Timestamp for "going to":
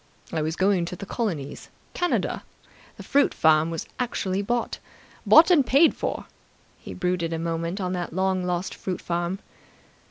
0.55-0.95